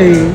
[0.00, 0.29] all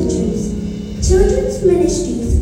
[0.00, 0.56] teachers,
[1.06, 2.40] children's ministries,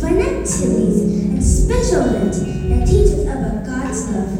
[0.00, 4.32] fun activities, and special events that teach us about God's love.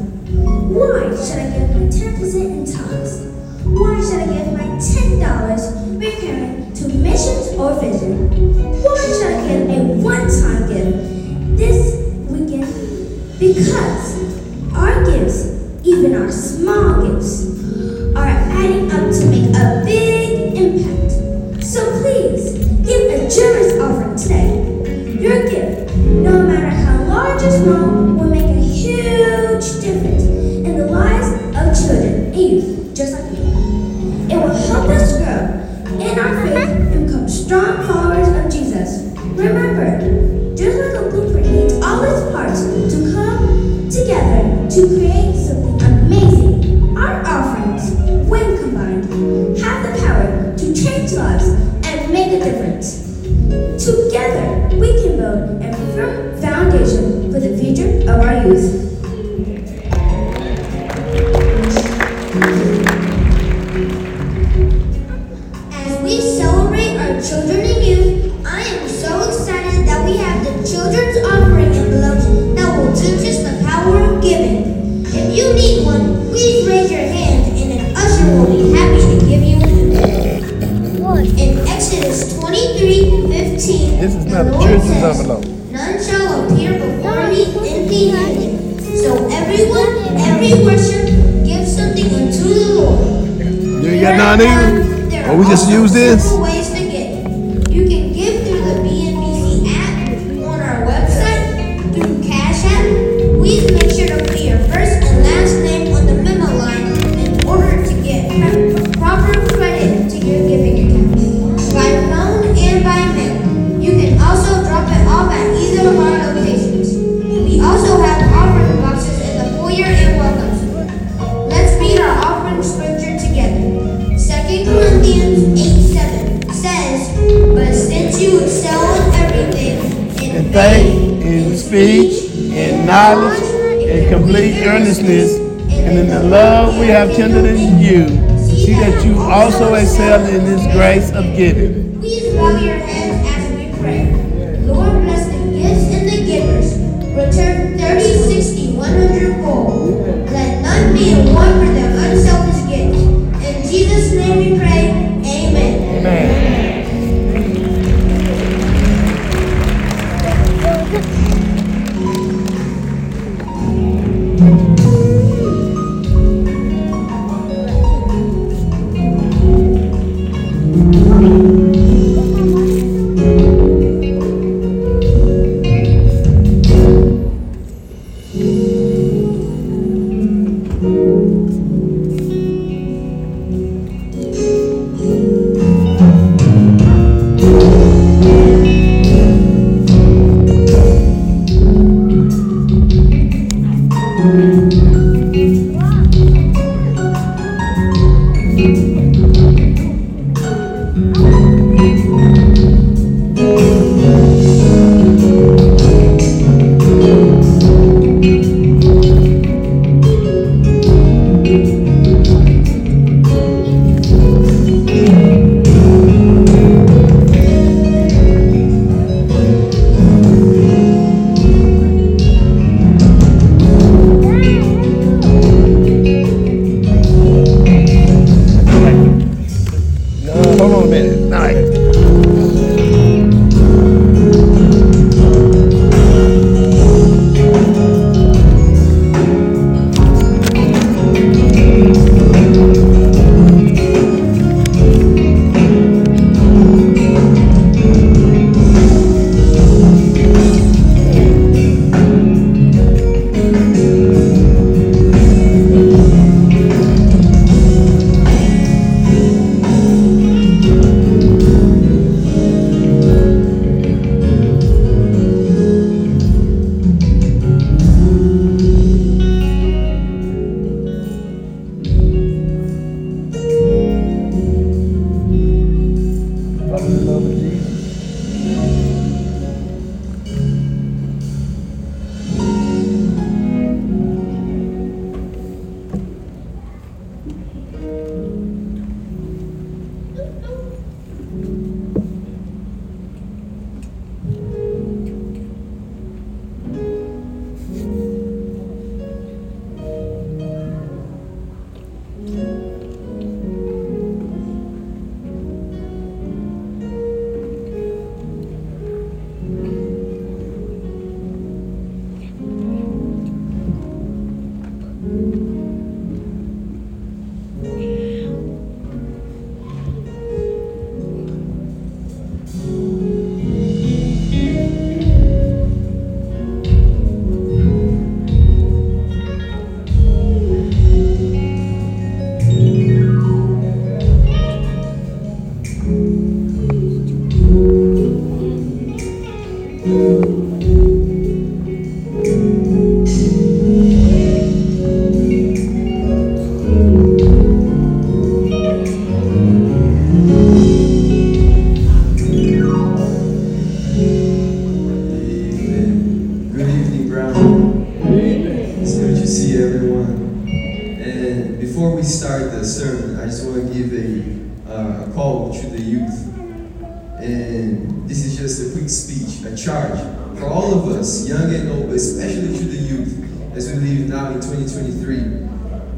[0.75, 3.23] Why should I give my 10% in talks?
[3.63, 8.31] Why should I give my $10 recurring to missions or vision?
[8.83, 11.79] Why should I give a one-time gift this
[12.29, 13.39] weekend?
[13.39, 14.16] Because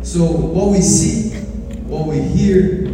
[0.09, 1.37] So, what we see,
[1.85, 2.88] what we hear,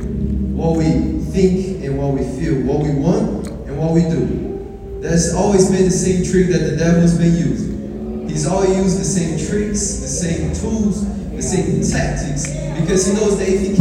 [0.51, 4.99] what we think, and what we feel, what we want, and what we do.
[5.01, 8.29] That's always been the same trick that the devil's been using.
[8.29, 12.51] He's always used the same tricks, the same tools, the same tactics,
[12.81, 13.74] because he knows that if he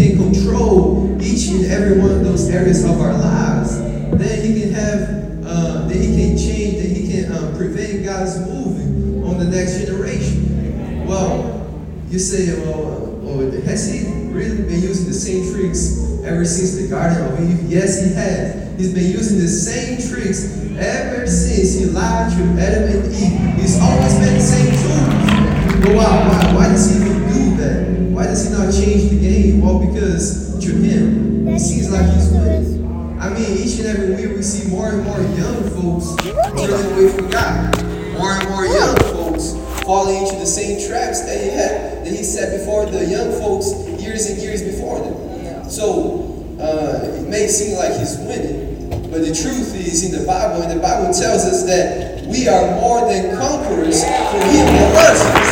[15.24, 17.72] same tricks ever since the Garden of Eve?
[17.72, 18.78] Yes, he has.
[18.78, 23.56] He's been using the same tricks ever since he lied to Adam and Eve.
[23.56, 25.80] He's always been the same tools.
[25.80, 28.12] But why, why, why does he even do that?
[28.12, 29.62] Why does he not change the game?
[29.62, 32.84] Well, because to him, it seems like he's winning.
[33.20, 37.10] I mean, each and every week we see more and more young folks turning away
[37.16, 37.82] from God.
[38.20, 42.24] More and more young folks falling into the same traps that he had, that he
[42.24, 45.70] set before the young folks years and years before them.
[45.84, 50.64] So uh, it may seem like he's winning, but the truth is in the Bible,
[50.64, 55.20] and the Bible tells us that we are more than conquerors through him that loves
[55.28, 55.50] us.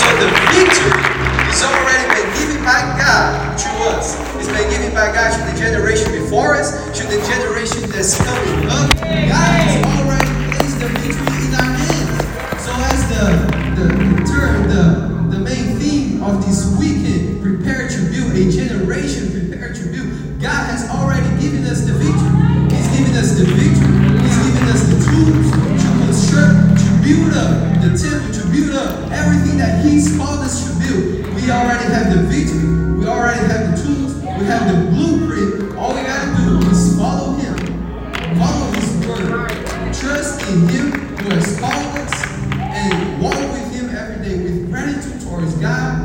[0.00, 1.04] So the victory
[1.52, 4.16] is already been given by God to us.
[4.40, 8.64] It's been given by God to the generation before us, to the generation that's coming
[8.72, 8.88] up.
[9.04, 9.83] God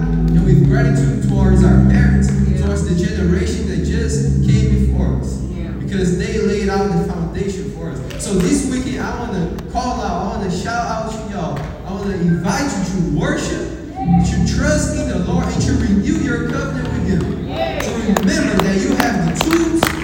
[0.09, 2.27] and with gratitude towards our parents,
[2.61, 5.37] towards the generation that just came before us.
[5.79, 8.23] Because they laid out the foundation for us.
[8.23, 11.57] So this weekend, I want to call out, I want to shout out to y'all.
[11.85, 16.19] I want to invite you to worship, to trust in the Lord, and to renew
[16.21, 17.19] your covenant with Him.
[17.19, 17.89] To
[18.21, 19.98] remember that you have the tools,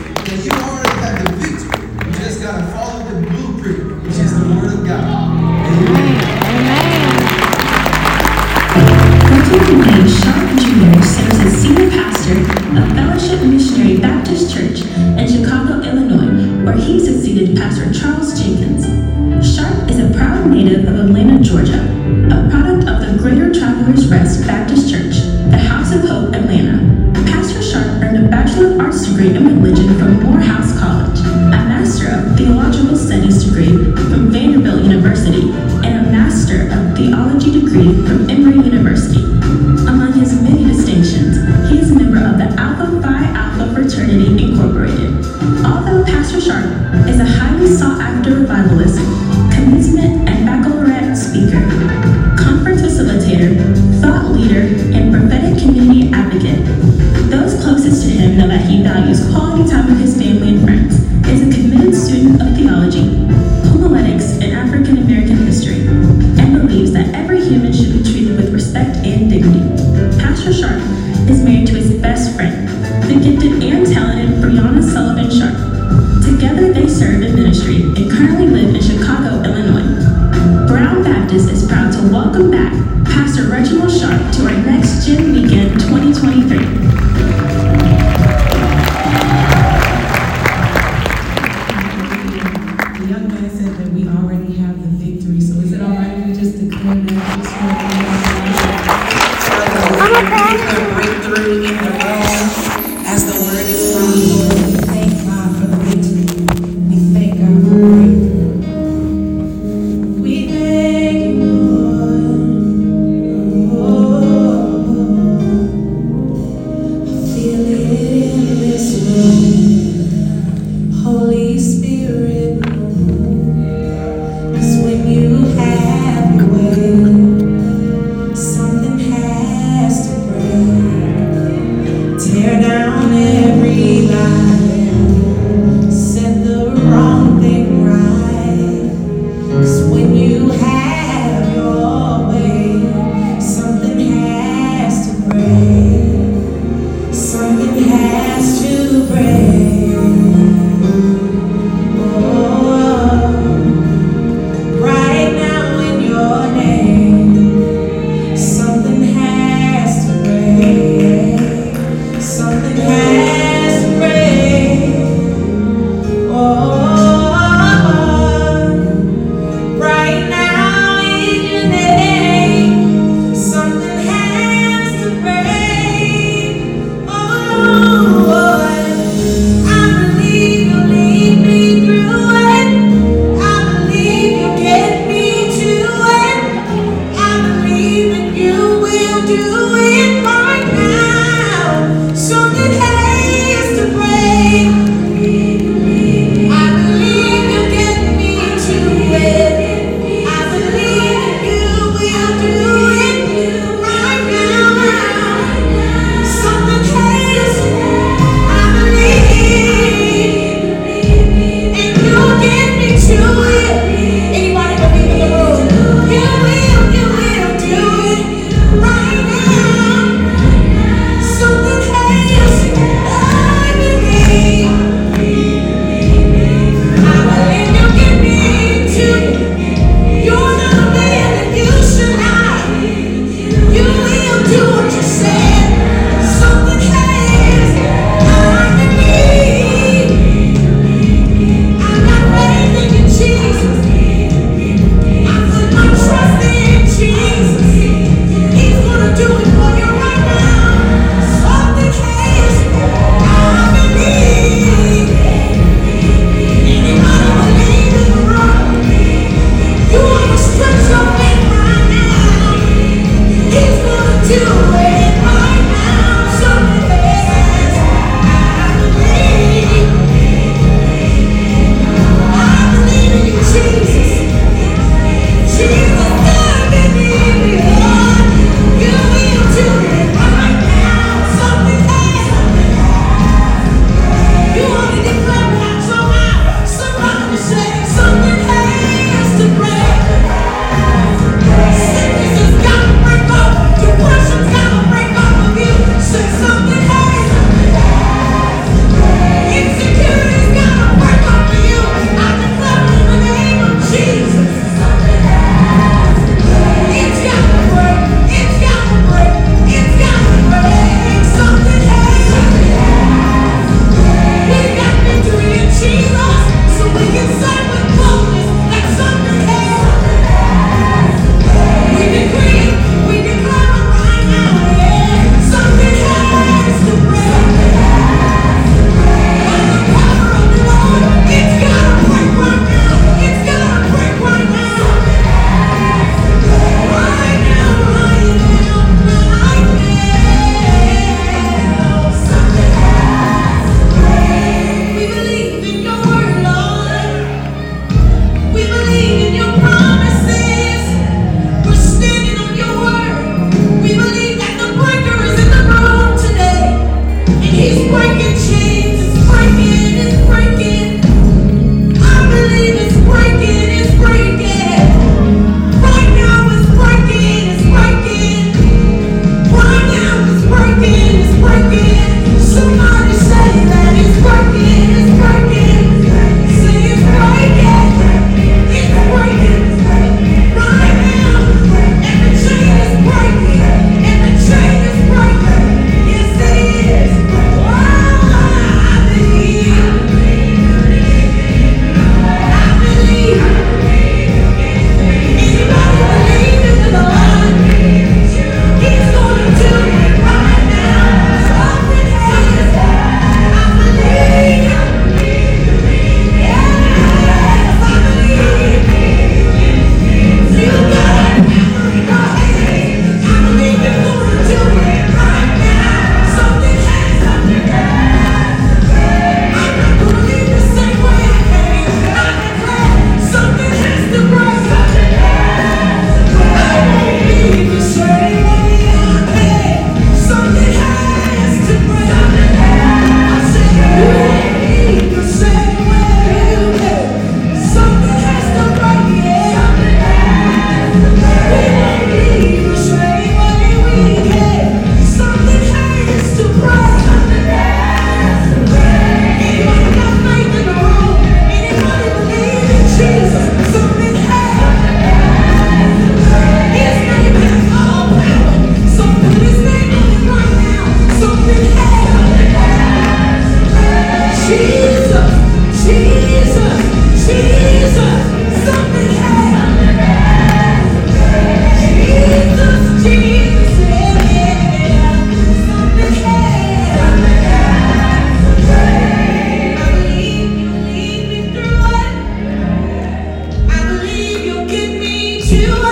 [485.45, 485.84] to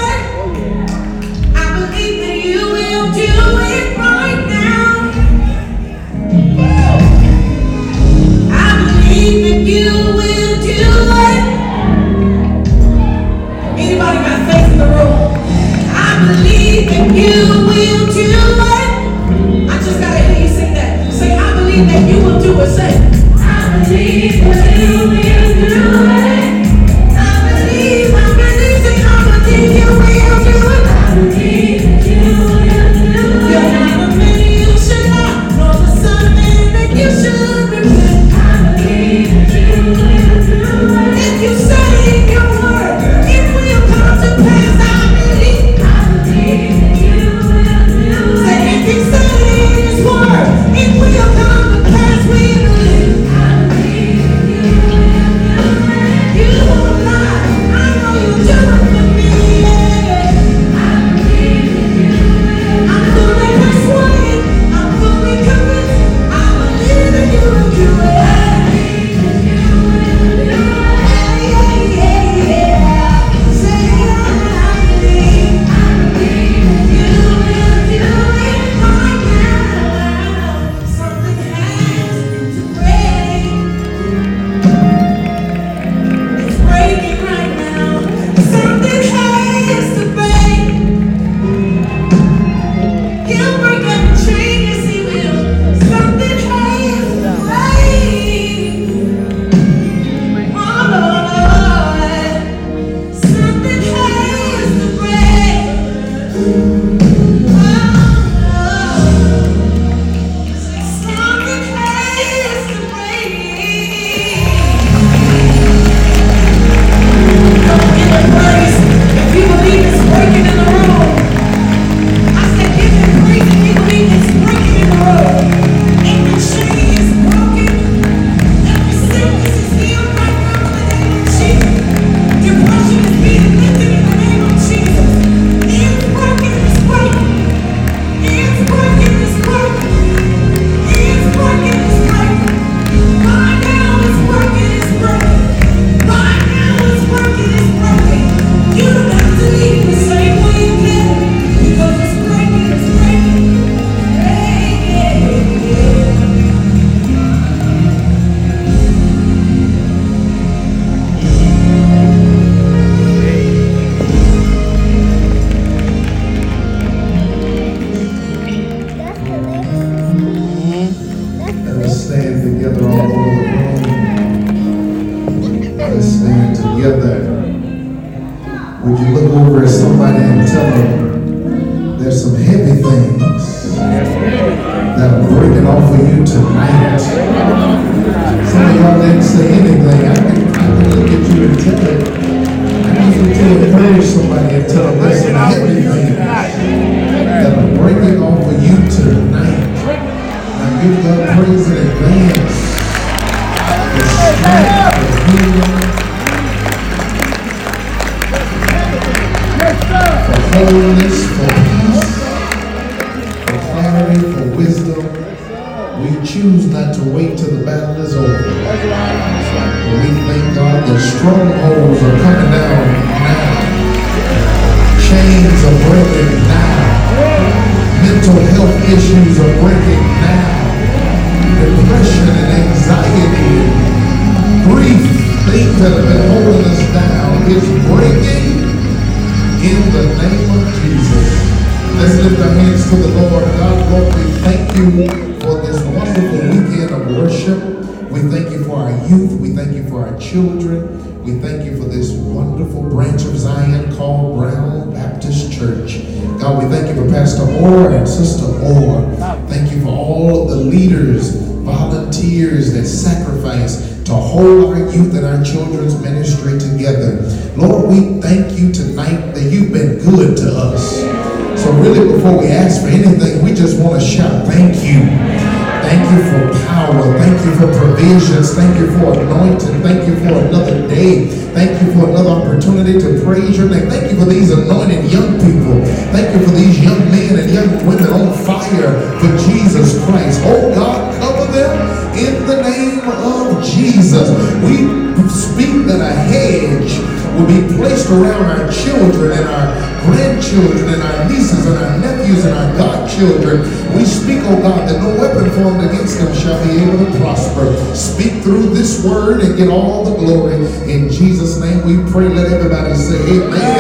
[307.95, 310.55] Speak through this word and get all the glory.
[310.91, 312.27] In Jesus' name we pray.
[312.27, 313.72] Let everybody say amen.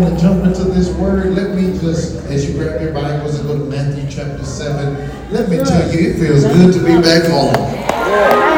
[0.00, 1.34] Want to jump into this word.
[1.34, 5.48] Let me just, as you grab your Bibles and go to Matthew chapter 7, let
[5.48, 7.54] me tell you, it feels good to be back home.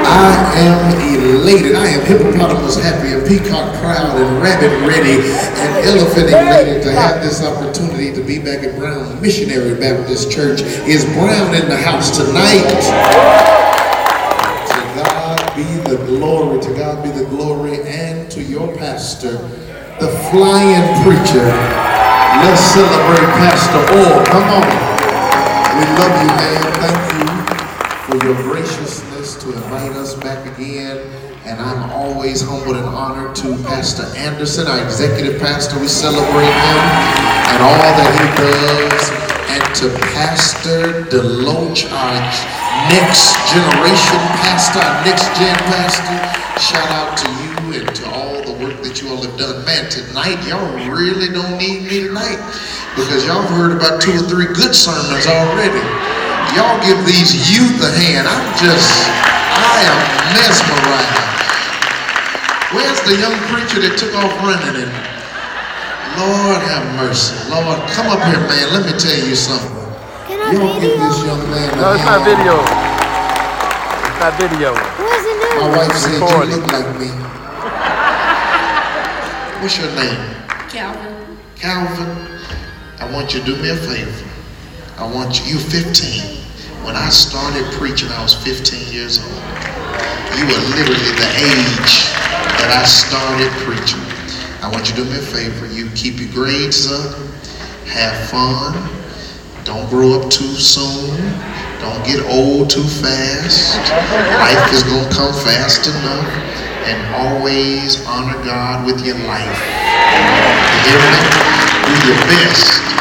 [0.04, 1.74] I am elated.
[1.74, 7.22] I am hippopotamus happy and peacock proud and rabbit ready and elephant elated to have
[7.22, 10.62] this opportunity to be back at Brown Missionary Baptist Church.
[10.86, 12.62] Is Brown in the house tonight?
[14.68, 16.60] To God be the glory.
[16.60, 17.82] To God be the glory.
[17.82, 19.38] And to your pastor,
[20.02, 21.46] the flying preacher.
[22.42, 24.26] Let's celebrate Pastor Orr.
[24.34, 24.66] Come on.
[25.78, 26.62] We love you, man.
[26.82, 27.30] Thank you
[28.02, 30.98] for your graciousness to invite us back again.
[31.46, 35.78] And I'm always humbled and honored to Pastor Anderson, our executive pastor.
[35.78, 36.82] We celebrate him
[37.54, 39.06] and all that he does.
[39.54, 39.86] And to
[40.18, 42.18] Pastor Deloach, our
[42.90, 46.42] next generation pastor, our next gen pastor.
[46.58, 48.21] Shout out to you and to all
[48.72, 49.64] work that you all have done.
[49.68, 52.40] Man, tonight, y'all really don't need me tonight
[52.96, 55.82] because y'all have heard about two or three good sermons already.
[56.56, 58.24] Y'all give these youth a hand.
[58.28, 58.88] I'm just,
[59.52, 59.98] I am
[60.36, 61.20] mesmerized.
[62.72, 64.92] Where's the young preacher that took off running and
[66.16, 67.32] Lord have mercy.
[67.48, 68.66] Lord, come up here, man.
[68.72, 69.72] Let me tell you something.
[70.28, 72.28] Y'all give this young man a No, it's not hand.
[72.28, 72.56] video.
[72.60, 74.70] It's not video.
[75.56, 77.08] My wife said you look like me.
[79.62, 80.18] What's your name?
[80.74, 81.38] Calvin.
[81.54, 82.40] Calvin.
[82.98, 84.28] I want you to do me a favor.
[84.98, 86.42] I want you, you 15.
[86.82, 89.30] When I started preaching, I was 15 years old.
[90.34, 91.94] You were literally the age
[92.58, 94.02] that I started preaching.
[94.66, 95.70] I want you to do me a favor.
[95.70, 97.14] You keep your grades up,
[97.86, 98.74] have fun,
[99.62, 101.14] don't grow up too soon,
[101.78, 103.78] don't get old too fast.
[104.42, 106.26] Life is going to come fast enough,
[106.86, 109.58] and always honor God with your life.
[110.72, 111.20] You hear me?
[111.86, 112.94] Do your best to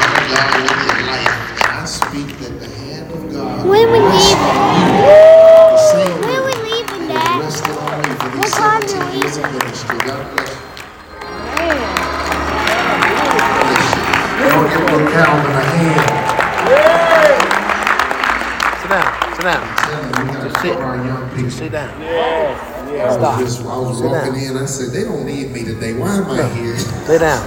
[0.00, 1.34] honor God with your life.
[1.60, 4.46] And I speak that the hand of God When we rests leaving?
[4.46, 4.86] on you.
[5.70, 7.40] The same When way we leaving, Dad?
[7.40, 9.98] rested on me for What these time 17 are we years of ministry.
[10.00, 10.60] God bless you.
[14.40, 16.00] Y'all give little Calvin a hand.
[18.80, 19.10] Sit down.
[19.36, 19.62] Sit down.
[19.76, 20.96] Tell him we gotta cover our
[22.90, 23.24] people.
[23.26, 24.56] I was, just, I was Sit walking down.
[24.56, 24.56] in.
[24.56, 25.92] I said, they don't need me today.
[25.94, 26.76] Why am I here?
[26.78, 27.40] Sit down.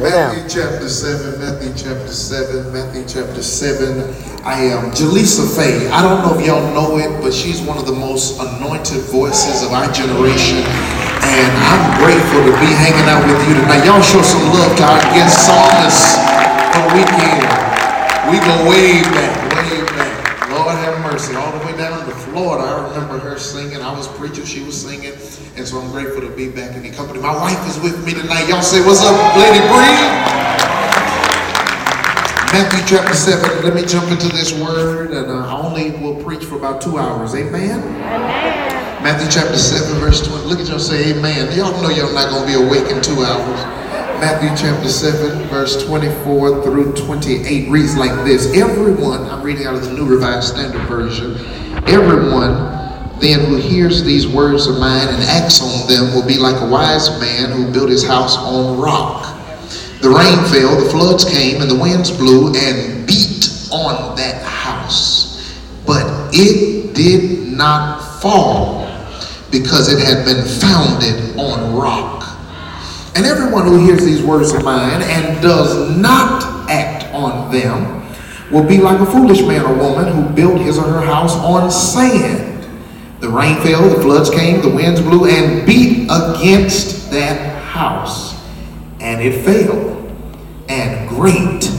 [0.00, 0.32] Down.
[0.32, 4.00] Matthew chapter 7, Matthew chapter 7, Matthew chapter 7.
[4.48, 5.92] I am Jaleesa Faye.
[5.92, 9.60] I don't know if y'all know it, but she's one of the most anointed voices
[9.62, 10.64] of our generation.
[11.20, 13.84] And I'm grateful to be hanging out with you tonight.
[13.84, 16.16] Y'all show some love to our guest psalmist
[16.72, 17.44] on the weekend.
[18.32, 20.48] We go way back, way back.
[20.48, 21.36] Lord have mercy.
[21.36, 22.64] All the way down to Florida.
[22.64, 23.80] I remember singing.
[23.80, 25.14] I was preaching, she was singing.
[25.56, 27.20] And so I'm grateful to be back in the company.
[27.20, 28.48] My wife is with me tonight.
[28.48, 30.40] Y'all say, what's up, Lady Bree?
[32.52, 33.64] Matthew chapter 7.
[33.64, 35.12] Let me jump into this word.
[35.12, 37.34] And uh, I only will preach for about two hours.
[37.34, 37.80] Amen?
[37.80, 39.02] Amen?
[39.02, 40.44] Matthew chapter 7, verse 20.
[40.44, 41.56] Look at y'all say amen.
[41.56, 43.80] Y'all know y'all not going to be awake in two hours.
[44.20, 49.84] Matthew chapter 7, verse 24 through 28 reads like this Everyone, I'm reading out of
[49.84, 51.36] the New Revised Standard Version,
[51.86, 52.79] everyone
[53.20, 56.66] then who hears these words of mine and acts on them will be like a
[56.66, 59.36] wise man who built his house on rock.
[60.00, 65.54] The rain fell, the floods came, and the winds blew and beat on that house.
[65.86, 68.86] But it did not fall
[69.50, 72.24] because it had been founded on rock.
[73.14, 78.00] And everyone who hears these words of mine and does not act on them
[78.50, 81.70] will be like a foolish man or woman who built his or her house on
[81.70, 82.49] sand.
[83.20, 88.34] The rain fell, the floods came, the winds blew and beat against that house,
[88.98, 89.98] and it fell.
[90.68, 91.69] And great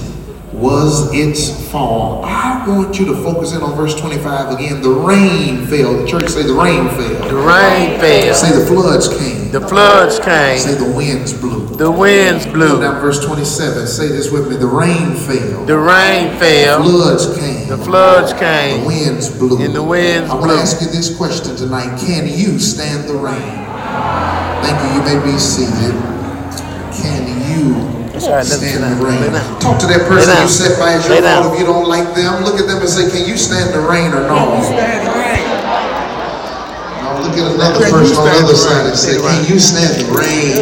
[0.62, 2.24] was its fall.
[2.24, 4.82] I want you to focus in on verse 25 again.
[4.82, 5.98] The rain fell.
[5.98, 7.28] The church say the rain fell.
[7.28, 8.34] The rain fell.
[8.36, 9.52] Say the floods came.
[9.52, 10.60] The floods came.
[10.60, 11.68] Say the winds blew.
[11.76, 12.80] The winds blew.
[12.80, 13.88] Now verse 27.
[13.88, 14.56] Say this with me.
[14.56, 15.66] The rain fell.
[15.66, 16.84] The rain fell.
[16.84, 17.68] The floods came.
[17.68, 18.82] The floods came.
[18.82, 19.64] The winds blew.
[19.64, 20.62] And the winds I want to blew.
[20.62, 22.00] ask you this question tonight.
[22.00, 23.42] Can you stand the rain?
[24.62, 24.90] Thank you.
[24.94, 25.98] You may be seated.
[27.02, 27.31] Can
[28.22, 29.22] you That's right, let's stand sit the rain?
[29.22, 29.60] Lay down.
[29.60, 31.44] Talk to that person you sit by as your down.
[31.44, 32.44] fault if you don't like them.
[32.44, 34.62] Look at them and say, Can you stand the rain or no?
[37.02, 39.58] Now look at another Can person on the other side and say, Say Can you
[39.60, 40.54] stand the rain?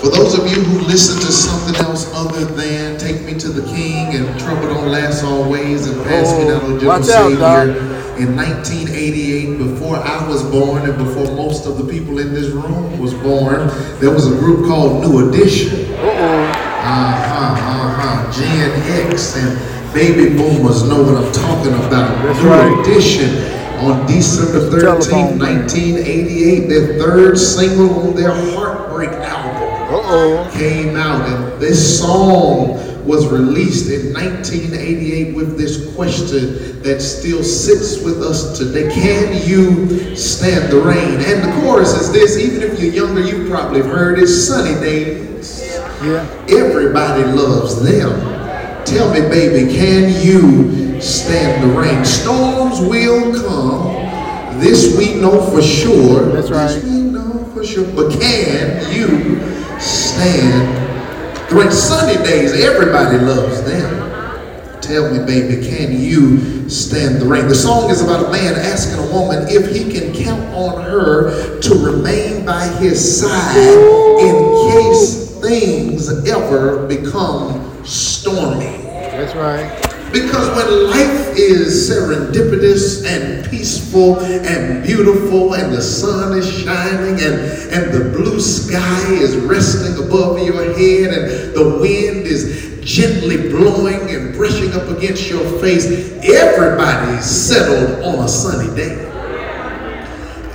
[0.00, 3.62] For those of you who listen to something else other than Take Me to the
[3.74, 8.03] King and Trouble Don't Last Always and Pass Me Down, O Gentle watch out, Savior,
[8.18, 12.98] in 1988, before I was born and before most of the people in this room
[12.98, 15.92] was born, there was a group called New Edition.
[15.94, 16.52] Uh-huh,
[16.84, 17.34] uh-huh.
[18.34, 18.70] Gen
[19.12, 22.20] X and baby boomers know what I'm talking about.
[22.24, 22.86] That's New right.
[22.86, 23.30] Edition
[23.78, 30.50] on December 13, 1988, their third single on their Heartbreak album Uh-oh.
[30.52, 38.02] came out and this song was released in 1988 with this question that still sits
[38.02, 38.92] with us today.
[38.92, 41.20] Can you stand the rain?
[41.20, 45.60] And the chorus is this, even if you're younger, you've probably heard it, sunny days.
[46.02, 46.26] Yeah.
[46.48, 48.34] Everybody loves them.
[48.84, 52.04] Tell me, baby, can you stand the rain?
[52.04, 54.60] Storms will come.
[54.60, 56.26] This we know for sure.
[56.32, 56.68] That's right.
[56.68, 57.86] This we know for sure.
[57.94, 59.40] But can you
[59.80, 60.83] stand
[61.50, 61.70] rain?
[61.70, 64.00] Sunny days, everybody loves them.
[64.80, 67.48] Tell me, baby, can you stand the rain?
[67.48, 71.58] The song is about a man asking a woman if he can count on her
[71.60, 73.56] to remain by his side
[74.20, 78.76] in case things ever become stormy.
[78.82, 79.93] That's right.
[80.14, 87.34] Because when life is serendipitous and peaceful and beautiful and the sun is shining and,
[87.74, 94.08] and the blue sky is resting above your head and the wind is gently blowing
[94.08, 95.86] and brushing up against your face,
[96.22, 98.94] everybody's settled on a sunny day.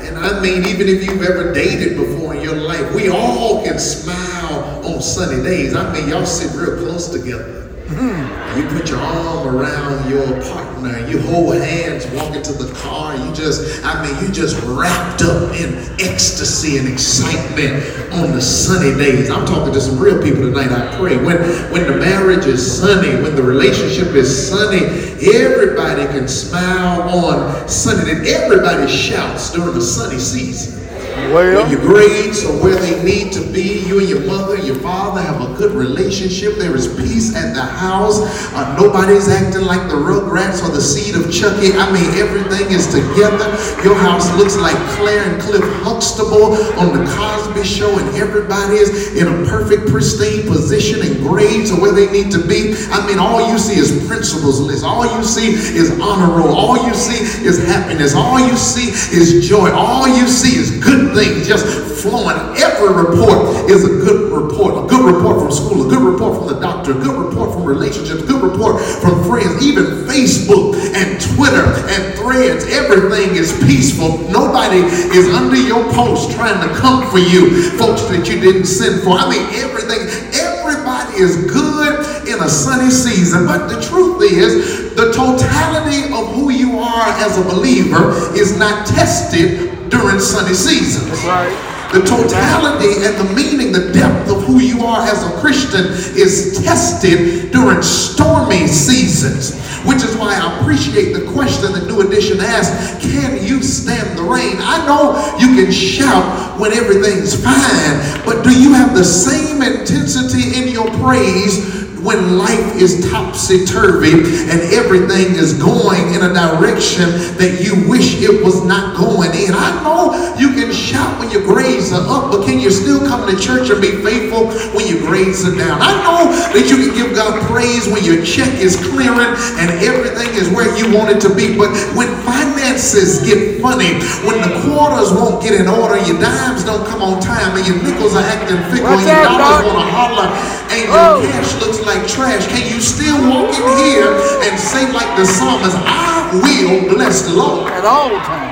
[0.07, 3.77] And I mean, even if you've ever dated before in your life, we all can
[3.77, 5.75] smile on sunny days.
[5.75, 7.68] I mean, y'all sit real close together.
[7.89, 8.59] Hmm.
[8.59, 13.33] You put your arm around your partner, you hold hands, walk into the car, you
[13.33, 17.73] just, I mean, you just wrapped up in ecstasy and excitement
[18.13, 19.31] on the sunny days.
[19.31, 21.17] I'm talking to some real people tonight, I pray.
[21.17, 21.37] When
[21.71, 24.85] when the marriage is sunny, when the relationship is sunny,
[25.33, 30.88] everybody can smile on sunny And Everybody shouts during the sunny season.
[31.27, 35.21] Well, your grades are where they need to be, you and your mother, your father
[35.21, 36.55] have a good relationship.
[36.55, 38.21] There is peace at the house.
[38.53, 41.73] Uh, nobody's acting like the Rugrats or the seed of Chucky.
[41.77, 43.45] I mean, everything is together.
[43.83, 49.15] Your house looks like Claire and Cliff Huxtable on the Cosby Show, and everybody is
[49.15, 52.73] in a perfect, pristine position, and grades are where they need to be.
[52.89, 54.83] I mean, all you see is principal's list.
[54.83, 56.57] All you see is honor roll.
[56.57, 58.15] All you see is happiness.
[58.15, 59.71] All you see is joy.
[59.71, 60.83] All you see is
[61.13, 61.65] things just
[62.01, 62.37] flowing.
[62.57, 64.85] Every report is a good report.
[64.85, 67.63] A good report from school, a good report from the doctor, a good report from
[67.63, 72.65] relationships, a good report from friends, even Facebook and Twitter and threads.
[72.65, 74.17] Everything is peaceful.
[74.29, 74.79] Nobody
[75.15, 79.17] is under your post trying to come for you, folks that you didn't send for.
[79.17, 83.45] I mean, everything, everybody is good in a sunny season.
[83.45, 88.87] But the truth is, the totality of who you are as a believer is not
[88.87, 91.09] tested during sunny seasons.
[91.09, 91.75] That's right.
[91.91, 95.85] The totality and the meaning, the depth of who you are as a Christian
[96.15, 99.57] is tested during stormy seasons.
[99.87, 104.23] Which is why I appreciate the question that New Edition asked Can you stand the
[104.23, 104.57] rain?
[104.59, 110.61] I know you can shout when everything's fine, but do you have the same intensity
[110.61, 117.09] in your praise when life is topsy turvy and everything is going in a direction
[117.37, 119.51] that you wish it was not going in.
[119.53, 123.27] I know you can shout when your grades are up, but can you still come
[123.29, 125.81] to church and be faithful when your grades are down?
[125.81, 130.29] I know that you can give God praise when your check is clearing and everything
[130.35, 135.11] is where you want it to be, but when finances get funny, when the quarters
[135.11, 138.57] won't get in order, your dimes don't come on time, and your nickels are acting
[138.71, 140.27] fickle, Watch and your dollars want to holler,
[140.71, 141.21] and your Oh.
[141.25, 142.47] cash looks like trash.
[142.47, 144.13] Can you still walk in here
[144.43, 147.71] and say like the psalmist, I will bless the Lord.
[147.71, 148.48] At all times.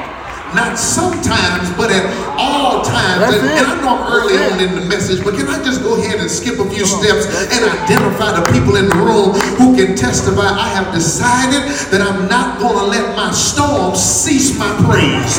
[0.56, 2.06] Not sometimes, but at
[2.40, 3.36] all times.
[3.36, 6.00] And, and I know I'm early on in the message, but can I just go
[6.00, 9.96] ahead and skip a few steps and identify the people in the room who can
[9.96, 10.48] testify?
[10.48, 15.36] I have decided that I'm not going to let my storms cease my praise.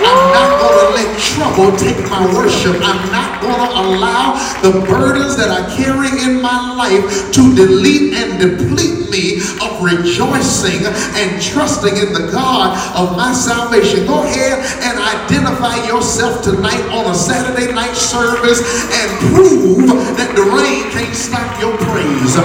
[0.00, 2.80] I'm not going to let trouble take my worship.
[2.80, 8.14] I'm not going to allow the burdens that I carry in my life to delete
[8.14, 10.84] and deplete me of rejoicing
[11.16, 14.06] and trusting in the God of my salvation.
[14.06, 18.62] Go ahead and identify yourself tonight on a Saturday night service
[18.94, 22.38] and prove that the rain can't stop your praise.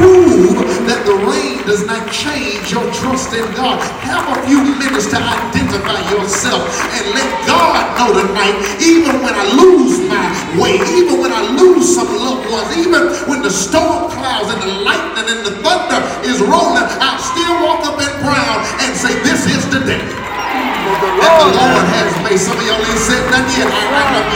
[0.00, 0.56] Prove
[0.88, 3.76] that the rain does not change your trust in God.
[4.00, 6.64] Have a few minutes to identify yourself
[6.96, 10.24] and let God know tonight, even when I lose my
[10.56, 14.72] way, even when I lose some loved ones, even when the storm clouds and the
[14.80, 19.44] lightning and the thunder is rolling, I'll still walk up in brown and say, This
[19.46, 20.22] is the day
[21.00, 22.40] that the Lord has made.
[22.40, 23.68] Some of y'all ain't said nothing yet.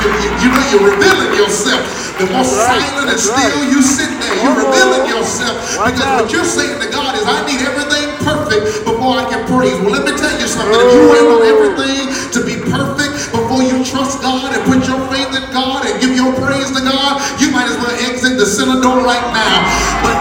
[0.00, 1.84] You, you, you know you're revealing yourself.
[2.16, 5.52] The more silent and still you sit there, you're revealing yourself.
[5.76, 9.76] Because what you're saying to God is, I need everything perfect before I can praise.
[9.84, 10.80] Well, let me tell you something.
[10.80, 15.00] If you wait on everything to be perfect before you trust God and put your
[15.12, 18.48] faith in God and give your praise to God, you might as well exit the
[18.48, 19.56] center door right now.
[20.00, 20.16] But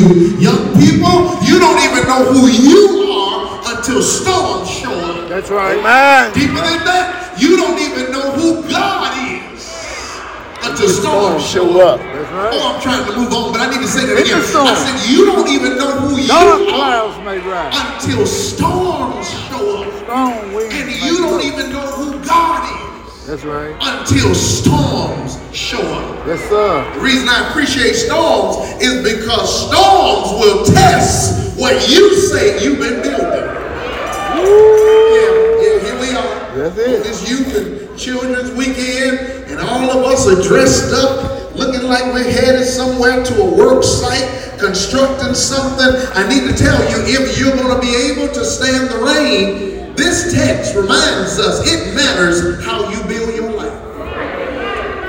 [0.00, 5.28] you, young people, you don't even know who you are until storms show up.
[5.28, 5.82] That's right.
[5.82, 6.32] Man.
[6.34, 9.60] Deeper than that, you don't even know who God is
[10.62, 12.00] until storms show up.
[12.00, 12.50] That's right.
[12.52, 14.66] Oh, I'm trying to move on, but I need to say that It's again.
[14.66, 17.74] I said, you don't even know who you Dark are may rise.
[18.02, 20.54] until storms show up.
[20.54, 21.40] Winds And you don't blow.
[21.40, 22.66] even know who God
[23.06, 23.76] is That's right.
[23.80, 26.26] until storms show up.
[26.26, 26.94] Yes, sir.
[26.94, 33.02] The reason I appreciate storms is because storms will test what you say you've been
[33.02, 33.46] building.
[34.36, 35.26] Yeah,
[35.60, 36.56] yeah, here we are.
[36.56, 37.02] That's it.
[37.02, 39.18] This youth and children's weekend,
[39.50, 43.82] and all of us are dressed up, looking like we're headed somewhere to a work
[43.82, 46.00] site, constructing something.
[46.14, 49.94] I need to tell you, if you're going to be able to stand the rain,
[49.96, 53.19] this text reminds us it matters how you build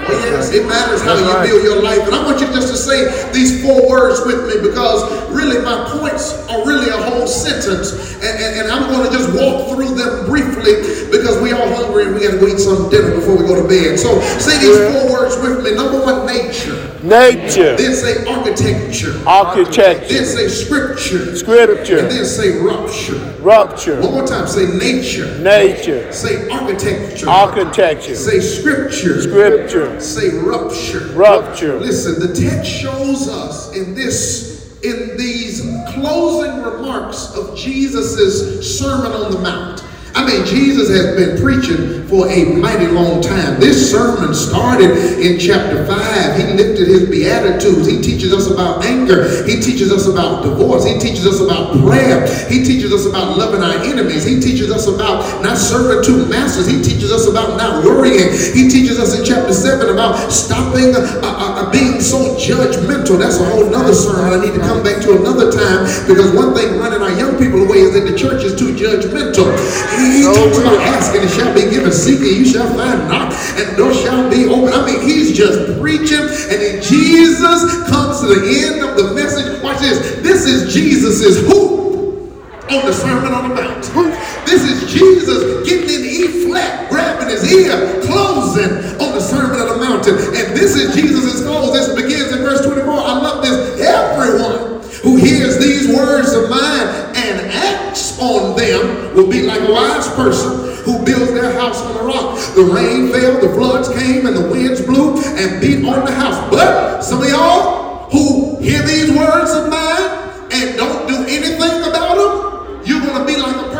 [0.09, 1.47] yes, it matters how That's you right.
[1.47, 2.03] build your life.
[2.05, 5.85] And I want you just to say these four words with me because really my
[5.99, 8.15] points are really a whole sentence.
[8.21, 12.05] And, and, and I'm going to just walk through them briefly because we all hungry
[12.05, 13.99] and we got to go eat some dinner before we go to bed.
[13.99, 15.75] So say these four words with me.
[15.75, 16.80] Number one, nature.
[17.03, 17.77] Nature.
[17.77, 19.27] Then say architecture.
[19.27, 20.07] Architecture.
[20.07, 21.35] Then say scripture.
[21.35, 21.99] Scripture.
[21.99, 23.17] And then say rupture.
[23.41, 23.99] Rupture.
[24.01, 24.47] One more time.
[24.47, 25.39] Say nature.
[25.39, 26.11] Nature.
[26.13, 27.27] Say architecture.
[27.27, 28.15] Architecture.
[28.15, 29.21] Say scripture.
[29.21, 29.99] Scripture.
[29.99, 31.07] Say rupture.
[31.13, 31.79] Rupture.
[31.79, 35.61] Listen, the text shows us in this, in these
[35.93, 39.83] closing remarks of Jesus' Sermon on the Mount.
[40.13, 43.59] I mean, Jesus has been preaching for a mighty long time.
[43.59, 46.37] This sermon started in chapter 5.
[46.37, 47.87] He lifted his Beatitudes.
[47.87, 49.45] He teaches us about anger.
[49.45, 50.83] He teaches us about divorce.
[50.85, 52.27] He teaches us about prayer.
[52.49, 54.25] He teaches us about loving our enemies.
[54.25, 56.67] He teaches us about not serving two masters.
[56.67, 58.31] He teaches us about not worrying.
[58.53, 63.19] He teaches us in chapter 7 about stopping uh, uh, being so judgmental.
[63.19, 64.33] That's a whole nother sermon.
[64.33, 67.61] I need to come back to another time because one thing running our young people
[67.67, 69.51] away is that the church is too judgmental.
[69.99, 73.77] He, he talks about asking, it shall be given, seeking, you shall find, knock, and
[73.77, 74.73] door shall be open.
[74.73, 79.61] I mean, he's just preaching, and then Jesus comes to the end of the message.
[79.61, 80.23] Watch this.
[80.23, 81.81] This is Jesus's who
[82.71, 83.83] on the Sermon on the Mount.
[84.45, 89.67] This is Jesus getting in E flat, grabbing his ear, closing on the Sermon on
[89.67, 90.15] the Mountain.
[90.15, 91.73] And this is Jesus' goal.
[91.73, 92.93] This begins in verse 24.
[92.93, 93.81] I love this.
[93.81, 99.71] Everyone who hears these words of mine and acts on them will be like a
[99.71, 102.37] wise person who builds their house on a rock.
[102.55, 106.49] The rain fell, the floods came, and the winds blew and beat on the house.
[106.49, 112.15] But some of y'all who hear these words of mine and don't do anything about
[112.15, 113.71] them, you're going to be like a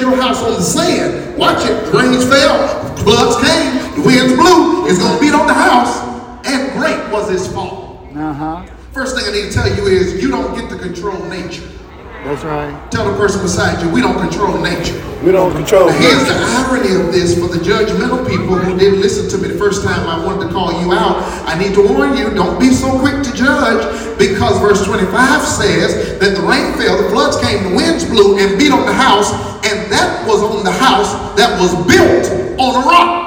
[0.00, 1.36] your house on the sand.
[1.36, 1.84] Watch it.
[1.86, 4.86] The rains fell, floods came, the winds blew.
[4.86, 6.46] It's going to beat on the house.
[6.46, 8.08] And great was his fall.
[8.14, 8.66] Uh huh.
[8.92, 11.68] First thing I need to tell you is you don't get to control nature.
[12.22, 12.70] That's right.
[12.92, 14.94] Tell the person beside you, we don't control nature.
[15.26, 19.00] We don't control Now, here's the irony of this for the judgmental people who didn't
[19.00, 21.18] listen to me the first time I wanted to call you out.
[21.50, 23.82] I need to warn you, don't be so quick to judge
[24.18, 25.10] because verse 25
[25.42, 28.94] says that the rain fell, the floods came, the winds blew and beat on the
[28.94, 29.34] house,
[29.66, 32.30] and that was on the house that was built
[32.62, 33.22] on a rock.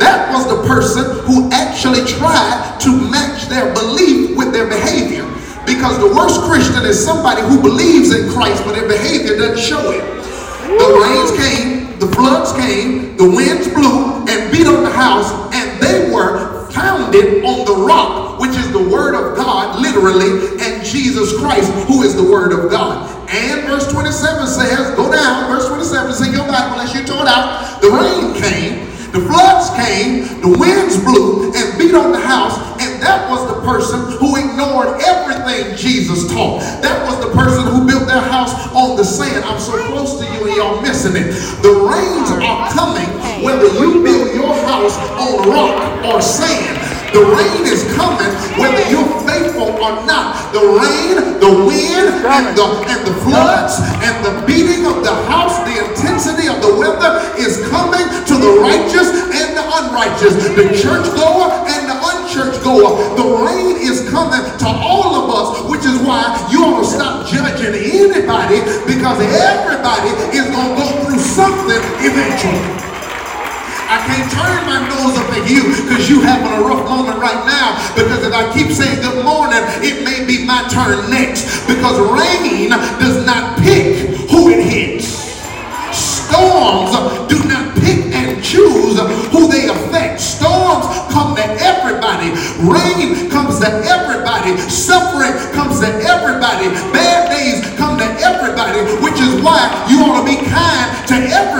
[0.00, 5.30] That was the person who actually tried to match their belief with their behavior.
[5.74, 9.90] Because the worst Christian is somebody who believes in Christ, but their behavior doesn't show
[9.90, 10.02] it.
[10.64, 15.82] The rains came, the floods came, the winds blew and beat on the house, and
[15.82, 21.36] they were founded on the rock, which is the word of God, literally, and Jesus
[21.38, 23.10] Christ, who is the word of God.
[23.28, 27.22] And verse 27 says, go down, verse 27, it's in your Bible unless you tore
[27.22, 27.80] it out.
[27.82, 28.83] The rain came,
[29.14, 33.62] the floods came, the winds blew and beat on the house, and that was the
[33.62, 36.58] person who ignored everything Jesus taught.
[36.82, 39.44] That was the person who built their house on the sand.
[39.44, 41.30] I'm so close to you and y'all missing it.
[41.62, 43.06] The rains are coming
[43.44, 46.83] whether you build your house on rock or sand.
[47.14, 48.26] The rain is coming
[48.58, 50.50] whether you're faithful or not.
[50.50, 55.62] The rain, the wind, and the, and the floods, and the beating of the house,
[55.62, 61.54] the intensity of the weather is coming to the righteous and the unrighteous, the churchgoer
[61.70, 63.14] and the unchurchgoer.
[63.14, 67.30] The rain is coming to all of us, which is why you ought to stop
[67.30, 68.58] judging anybody
[68.90, 72.93] because everybody is going to go through something eventually.
[73.88, 77.44] I can't turn my nose up at you because you having a rough moment right
[77.44, 77.76] now.
[77.94, 81.66] Because if I keep saying good morning, it may be my turn next.
[81.68, 82.70] Because rain
[83.00, 85.24] does not pick who it hits.
[85.92, 86.96] Storms
[87.28, 88.98] do not pick and choose
[89.30, 90.20] who they affect.
[90.20, 92.32] Storms come to everybody.
[92.64, 94.56] Rain comes to everybody.
[94.68, 96.72] Suffering comes to everybody.
[96.90, 101.53] Bad days come to everybody, which is why you ought to be kind to everybody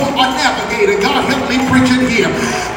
[0.00, 0.98] people are navigating.
[1.00, 2.30] God help me preach it here.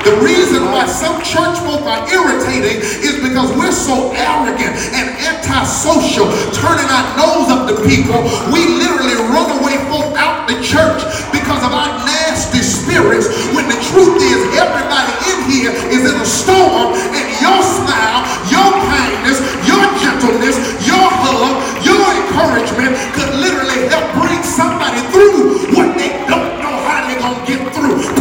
[0.05, 6.29] The reason why some church folk are irritating is because we're so arrogant and antisocial,
[6.53, 8.21] turning our nose up to people.
[8.53, 11.01] We literally run away folk out the church
[11.33, 16.27] because of our nasty spirits when the truth is everybody in here is in a
[16.27, 18.21] storm and your smile,
[18.53, 20.55] your kindness, your gentleness,
[20.85, 23.36] your hug, your encouragement could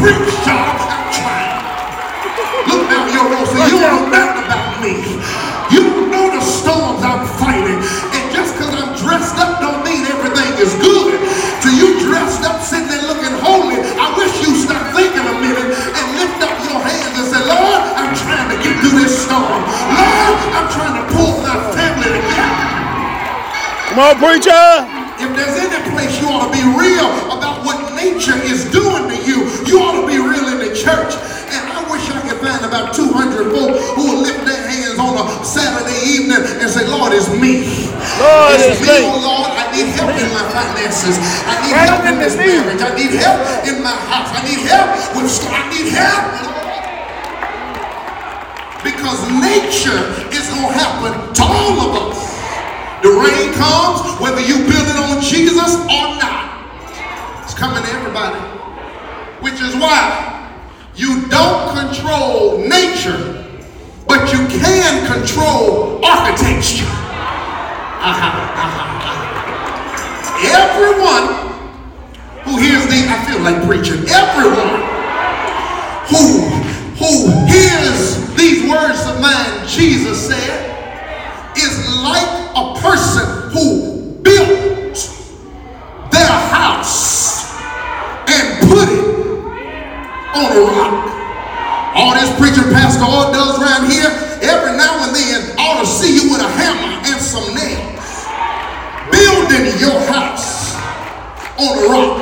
[0.06, 0.86] Preach, y'all.
[0.86, 1.58] I'm trying.
[2.70, 3.42] Look down your road.
[3.50, 4.94] Say, you don't know nothing about me.
[5.74, 7.82] You don't know the storms I'm fighting.
[8.14, 11.18] And just because I'm dressed up don't mean everything is good.
[11.18, 15.74] To you dressed up, sitting there looking holy, I wish you stop thinking a minute
[15.74, 19.42] and lift up your hands and say, Lord, I'm trying to get through this storm.
[19.42, 22.62] Lord, I'm trying to pull my family together.
[23.90, 24.95] Come on, preacher.
[36.44, 37.88] And say, Lord, it's me.
[38.20, 39.08] Lord, it's it's me, me.
[39.08, 39.50] oh Lord.
[39.56, 41.16] I need help in my finances.
[41.48, 42.58] I need Right help in this knee.
[42.60, 42.82] marriage.
[42.82, 44.30] I need help in my house.
[44.34, 46.24] I need help with I need help.
[46.42, 46.52] Oh
[48.84, 50.00] because nature
[50.34, 52.18] is going to happen to all of us.
[53.02, 56.68] The rain comes whether you build it on Jesus or not.
[57.44, 58.40] It's coming to everybody.
[59.42, 60.50] Which is why
[60.96, 63.35] you don't control nature,
[64.16, 66.88] but you can control architecture.
[70.56, 71.26] Everyone
[72.44, 74.08] who hears these, I feel like preaching.
[74.08, 74.80] Everyone
[76.08, 76.48] who
[76.96, 84.96] who hears these words of mine, Jesus said, is like a person who built
[86.10, 87.52] their house
[88.28, 89.04] and put it
[90.34, 91.25] on a rock.
[91.96, 94.12] All this preaching Pastor all does around here,
[94.44, 98.04] every now and then ought to see you with a hammer and some nails.
[99.08, 100.76] Building your house
[101.56, 102.20] on a rock.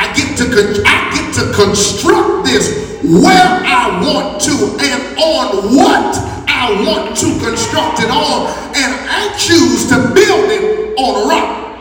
[0.00, 5.76] I get to con- I get to construct this where I want to and on
[5.76, 6.16] what
[6.48, 11.76] I want to construct it on, and I choose to build it on a rock.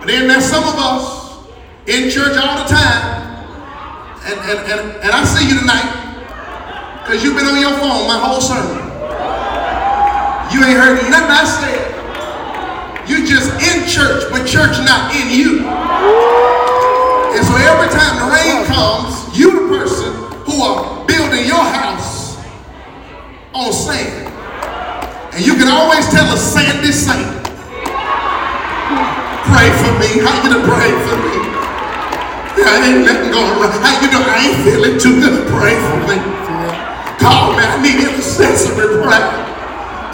[0.00, 1.48] But then there's some of us
[1.86, 3.23] in church all the time,
[4.24, 5.84] and and and, and I see you tonight
[7.04, 8.80] because you've been on your phone my whole sermon.
[10.48, 11.84] You ain't heard nothing I said.
[13.04, 15.68] You just in church, but church not in you.
[17.36, 20.14] And so every time the rain comes, you the person
[20.48, 22.40] who are building your house
[23.52, 24.32] on sand.
[25.34, 27.28] And you can always tell a sandy saint.
[29.52, 30.24] Pray for me.
[30.24, 31.53] How you gonna pray for me?
[32.56, 33.74] Yeah, ain't nothing going right.
[33.82, 34.30] How you doing?
[34.30, 35.48] I ain't feeling too good.
[35.50, 36.16] Pray for me.
[37.18, 37.62] Call me.
[37.66, 39.26] I need intercessory prayer.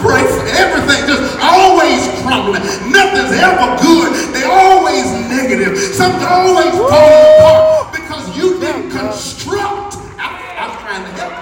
[0.01, 1.05] Pray for everything.
[1.05, 2.65] Just always crumbling.
[2.89, 4.33] Nothing's ever good.
[4.33, 5.77] They always negative.
[5.77, 10.01] Something always falling apart because you didn't construct.
[10.17, 11.33] I, I'm trying to help.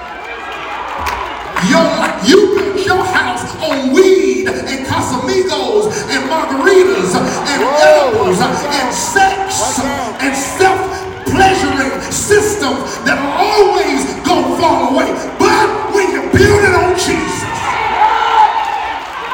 [1.72, 1.88] Your
[2.28, 9.80] you built your house on weed and Casamigos and margaritas and edibles and sex
[10.20, 15.10] and self-pleasuring systems that are always gonna fall away.
[15.38, 17.38] But when you build it on Jesus,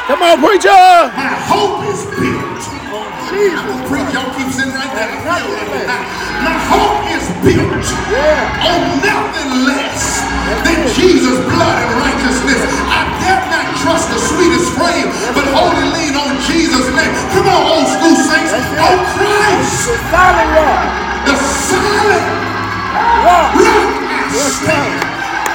[0.07, 0.70] Come on, preacher.
[1.18, 2.61] my hope is built.
[2.93, 3.89] On Jesus.
[3.89, 5.09] Preach, y'all keep sitting right there.
[5.09, 5.88] I feel like it.
[6.45, 7.88] My hope is built
[8.70, 10.22] on nothing less
[10.61, 12.05] than Jesus' blood and
[14.76, 17.13] sweetest but wholly lean on Jesus' name.
[17.34, 18.51] Come on, old school saints.
[18.53, 20.84] On oh, Christ, The Solid rock.
[21.26, 21.36] the
[21.67, 22.26] solid
[23.26, 23.49] Rock.
[23.55, 23.89] rock
[24.36, 24.95] I stand.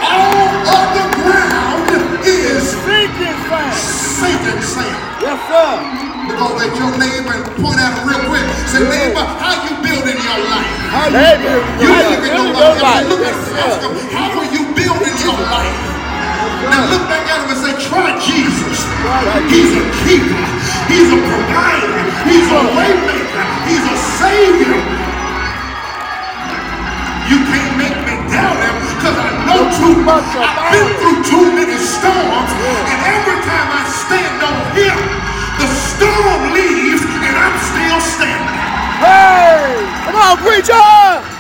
[0.00, 1.88] All of the ground
[2.26, 3.76] is Sinking sand.
[3.76, 4.98] sinking sand.
[5.20, 5.70] Yes, sir.
[6.26, 8.46] We're gonna let your neighbor and point him real quick.
[8.72, 10.72] Say, neighbor, how you building your life?
[10.90, 11.20] How you
[11.84, 13.04] You you building your life?
[13.08, 15.89] look at him and ask him, how are you building your life?
[16.68, 18.84] Now look back at him and say, try Jesus.
[19.48, 20.44] He's a keeper.
[20.92, 21.94] He's a provider.
[22.28, 23.44] He's a waymaker.
[23.64, 24.76] He's a savior.
[27.30, 31.46] You can't make me doubt him because I know too much I've been through too
[31.54, 32.50] many storms,
[32.90, 34.98] and every time I stand on him,
[35.62, 38.58] the storm leaves and I'm still standing.
[38.98, 39.78] Hey!
[40.10, 41.39] Come on, preacher!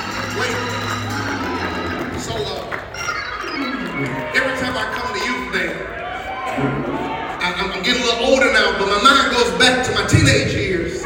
[8.90, 10.98] My mind goes back to my teenage years.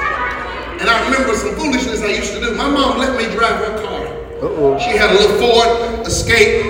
[0.81, 2.57] And I remember some foolishness I used to do.
[2.57, 4.81] My mom let me drive her car.
[4.81, 6.65] She had a little Ford Escape,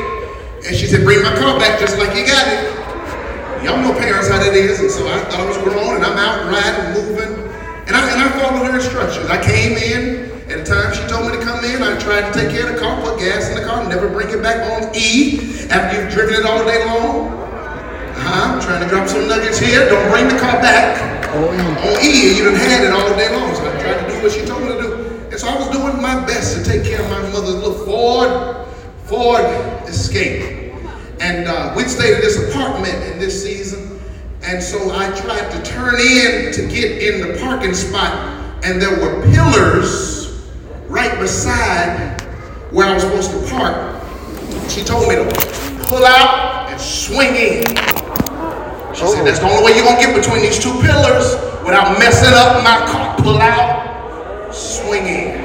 [0.66, 2.66] and she said, bring my car back just like you got it.
[3.62, 6.18] Y'all know parents how that is, and so I thought I was grown, and I'm
[6.18, 7.46] out riding, moving,
[7.86, 9.30] and I, and I followed her instructions.
[9.30, 12.38] I came in, at the time she told me to come in, I tried to
[12.38, 14.90] take care of the car, put gas in the car, never bring it back on
[14.94, 15.38] E
[15.70, 17.43] after you've driven it all day long.
[18.16, 21.54] Uh-huh, trying to drop some nuggets here, don't bring the car back on
[22.02, 24.44] E, you done had it all day long, so I tried to do what she
[24.46, 24.94] told me to do.
[25.30, 28.66] And so I was doing my best to take care of my mother's little Ford,
[29.04, 29.44] Ford
[29.88, 30.72] Escape.
[31.20, 34.00] And uh, we'd stayed at this apartment in this season.
[34.42, 38.12] And so I tried to turn in to get in the parking spot,
[38.62, 40.48] and there were pillars
[40.86, 42.20] right beside
[42.70, 44.02] where I was supposed to park.
[44.68, 45.24] She told me to
[45.86, 48.03] pull out and swing in.
[48.94, 51.34] She said, that's the only way you're gonna get between these two pillars
[51.66, 53.16] without messing up my car.
[53.18, 55.44] Pull out, swing in.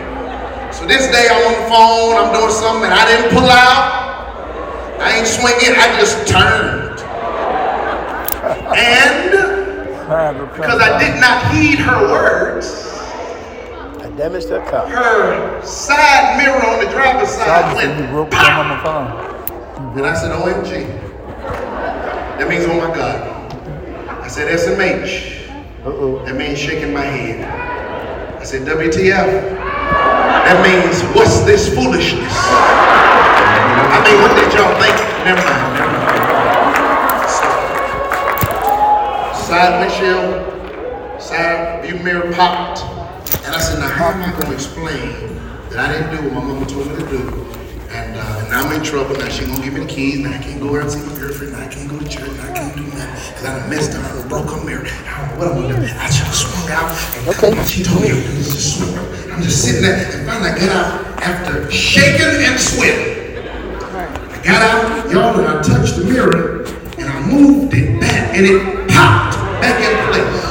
[0.71, 5.01] So this day I'm on the phone, I'm doing something, and I didn't pull out.
[5.01, 6.99] I ain't swinging, I just turned.
[8.77, 9.31] And
[10.55, 12.85] because I did not heed her words,
[14.03, 14.87] I damaged that car.
[14.87, 18.65] her side mirror on the driver's side went broke pop.
[18.65, 19.97] on the phone.
[19.97, 21.09] And I said, OMG.
[22.39, 23.28] That means, oh my God.
[24.29, 25.49] I said, SMH.
[25.83, 26.23] Uh-oh.
[26.23, 27.41] That means shaking my head.
[28.39, 29.57] I said, WTF.
[29.57, 32.31] That means, what's this foolishness?
[32.37, 34.93] I mean, what did y'all think?
[35.25, 35.73] Never mind.
[35.73, 36.13] Never mind.
[39.33, 42.83] Side windshield, side view mirror popped.
[43.47, 46.43] And I said, now how am I going to explain that I didn't do what
[46.43, 47.49] my mama told me to do?
[48.49, 49.15] And, now I'm in trouble.
[49.15, 50.19] Now she gonna give me the keys.
[50.19, 51.53] Now I can't go out and see my girlfriend.
[51.53, 52.31] Now I can't go to church.
[52.33, 53.33] Now I can't do nothing.
[53.35, 54.03] Cause I done messed up.
[54.03, 54.85] I done broke her mirror.
[54.85, 55.93] I don't know what I'm gonna do.
[55.93, 56.89] I should have swung out.
[57.17, 57.63] And okay.
[57.65, 58.97] she told me to just swing.
[59.29, 60.01] I'm just sitting there.
[60.01, 63.37] And finally I got out after shaking and sweating.
[63.37, 66.65] I got out, y'all, and I touched the mirror.
[66.97, 68.35] And I moved it back.
[68.35, 70.41] And it popped back in place.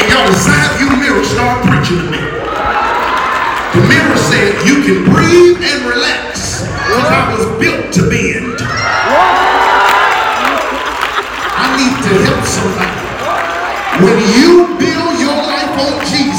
[0.00, 2.22] And y'all, the side view mirror started preaching to me.
[3.76, 6.31] The mirror said, you can breathe and relax.
[6.92, 8.60] Because I was built to bend.
[11.56, 13.00] I need to help somebody.
[14.04, 16.31] When you build your life on Jesus,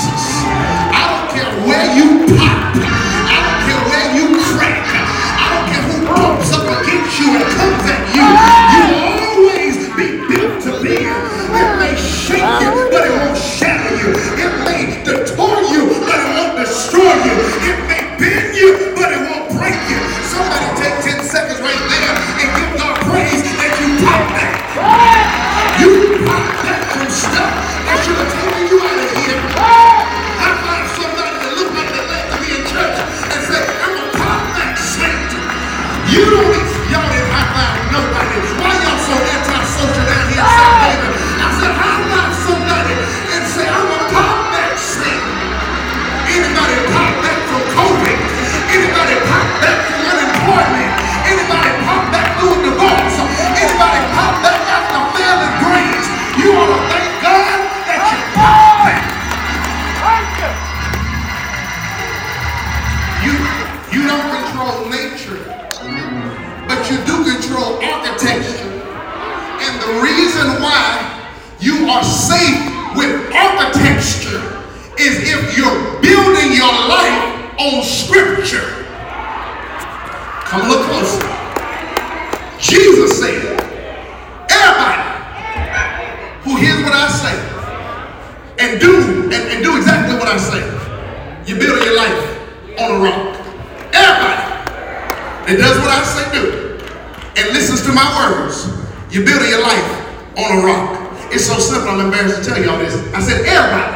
[101.34, 102.94] It's so simple, I'm embarrassed to tell y'all this.
[103.10, 103.90] I said, everybody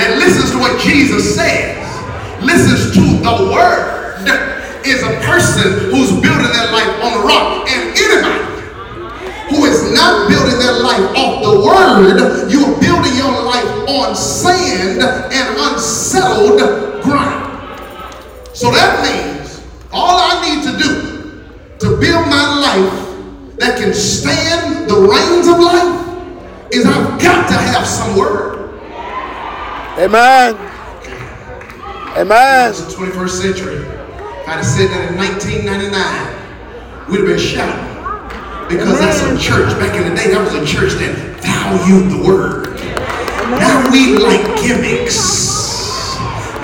[0.00, 1.76] that listens to what Jesus says,
[2.40, 4.24] listens to the word,
[4.88, 7.68] is a person who's building their life on the rock.
[7.68, 8.48] And anybody
[9.52, 13.68] who is not building their life off the word, you are building your life
[14.00, 16.64] on sand and unsettled
[17.04, 17.44] ground.
[18.56, 19.60] So that means
[19.92, 20.90] all I need to do
[21.84, 25.97] to build my life that can stand the rains of life
[26.70, 28.80] is I've got to have some word.
[29.98, 30.54] Amen.
[32.16, 32.70] Amen.
[32.70, 33.76] It's the 21st century.
[33.76, 37.98] If I'd have said that in 1999, we'd have been shouting.
[38.68, 39.70] Because that's a church.
[39.78, 42.76] Back in the day, that was a church that valued the word.
[43.58, 45.57] Now we like gimmicks.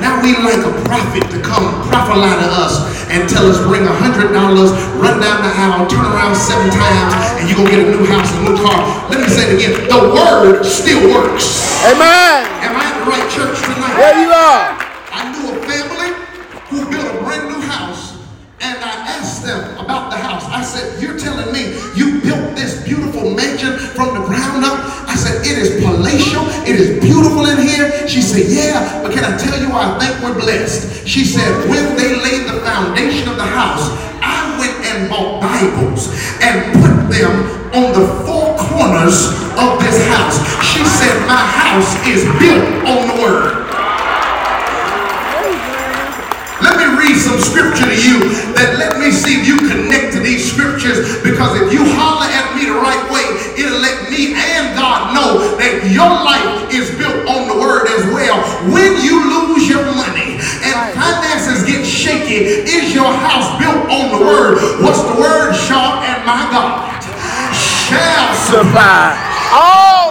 [0.01, 2.75] Now we like a prophet to come prophesy to us
[3.11, 7.15] and tell us bring a hundred dollars, run down the aisle, turn around seven times,
[7.39, 9.11] and you're gonna get a new house, and a new car.
[9.11, 9.89] Let me say it again.
[9.89, 11.79] The word still works.
[11.87, 12.47] Amen.
[12.65, 13.97] Am I in the right church tonight?
[13.97, 14.84] There you are.
[19.85, 20.45] About the house.
[20.49, 24.81] I said, You're telling me you built this beautiful mansion from the ground up?
[25.07, 28.09] I said, It is palatial, it is beautiful in here.
[28.09, 31.07] She said, Yeah, but can I tell you I think we're blessed?
[31.07, 33.93] She said, When they laid the foundation of the house,
[34.25, 36.09] I went and bought Bibles
[36.41, 37.33] and put them
[37.77, 39.29] on the four corners
[39.61, 40.41] of this house.
[40.65, 43.64] She said, My house is built on the word.
[47.05, 51.21] Read some scripture to you that let me see if you connect to these scriptures
[51.21, 53.29] because if you holler at me the right way,
[53.61, 58.09] it'll let me and God know that your life is built on the word as
[58.09, 58.41] well.
[58.73, 64.21] When you lose your money and finances get shaky, is your house built on the
[64.25, 64.81] word?
[64.81, 66.01] What's the word, Sean?
[66.09, 66.89] And my God
[67.53, 69.17] shall Supply
[69.53, 70.04] all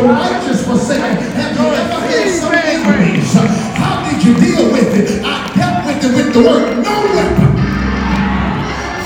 [0.00, 1.16] the righteous forsaken.
[1.36, 3.32] Have you ever had some enemies?
[3.76, 5.22] How did you deal with it?
[5.24, 7.60] I dealt with it with the word no weapon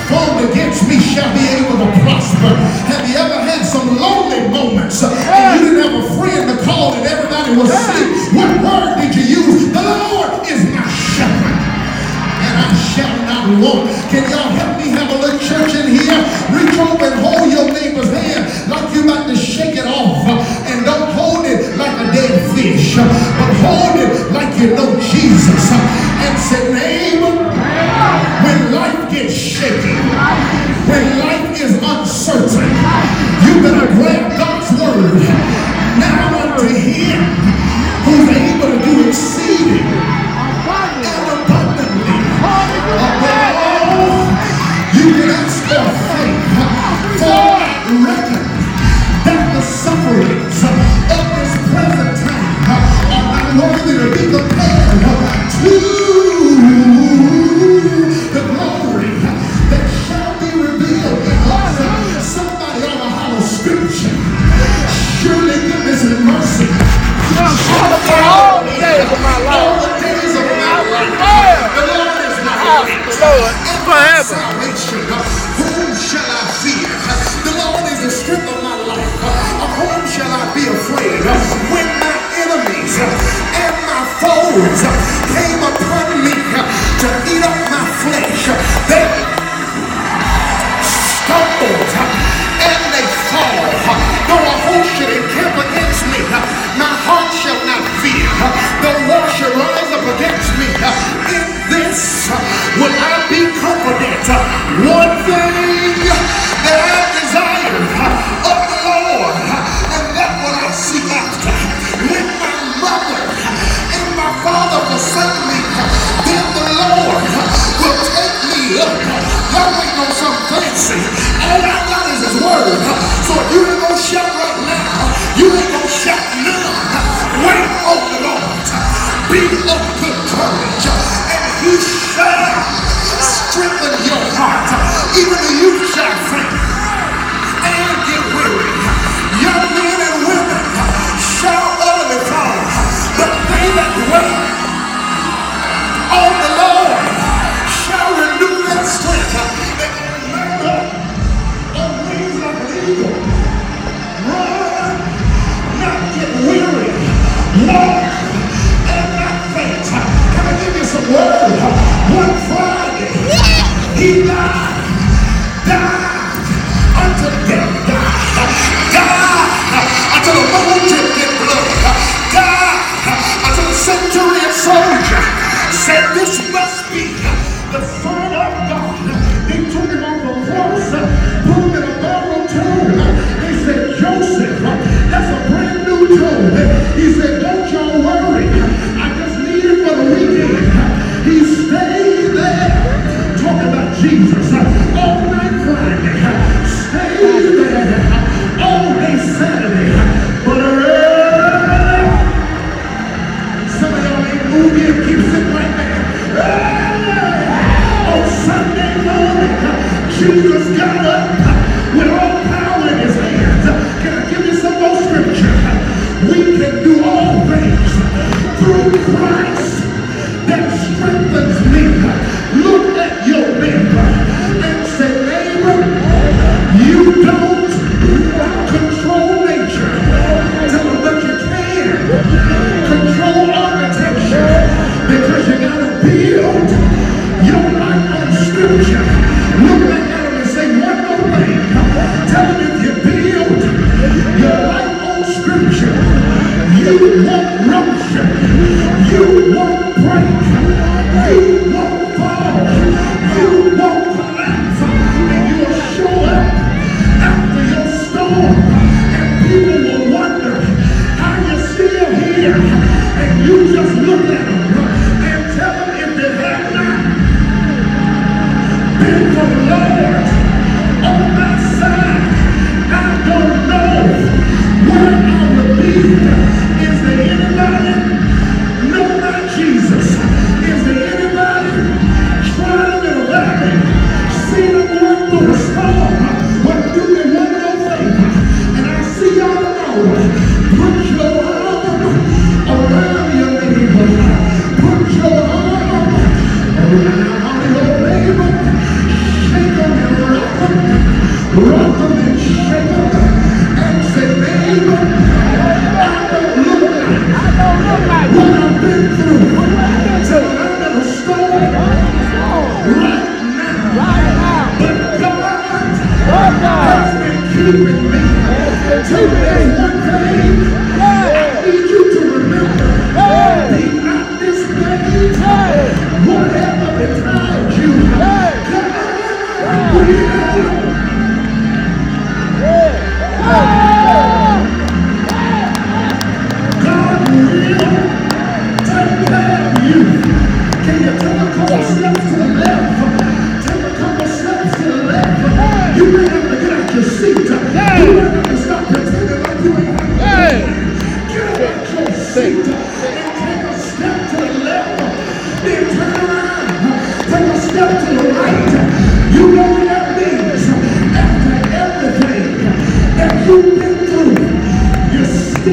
[0.08, 2.52] formed against me shall be able to prosper.
[2.92, 5.16] Have you ever had some lonely moments and
[5.64, 8.36] you didn't have a friend to call and everybody was sick?
[8.36, 9.72] What word did you use?
[9.72, 11.56] The Lord is my shepherd
[12.44, 13.88] and I shall not want.
[14.12, 16.20] Can y'all help me have a little church in here?
[16.52, 19.73] Reach over and hold your neighbor's hand like you about to shake
[22.72, 23.04] uh,
[23.38, 25.70] but hold it like you know Jesus.
[25.70, 27.36] uh, And say, neighbor,
[28.44, 29.92] when life gets shaky,
[30.88, 32.70] when life is uncertain,
[33.44, 33.86] you better